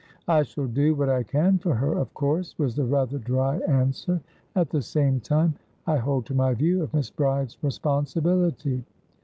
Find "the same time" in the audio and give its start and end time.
4.71-5.53